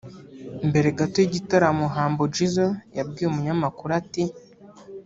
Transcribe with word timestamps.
Mbere 0.69 0.87
gato 0.97 1.17
y’igitaramo 1.19 1.85
Humble 1.95 2.31
Jizzo 2.33 2.67
yabwiye 2.97 3.27
umunyamakuru 3.29 3.91
ati 4.01 4.23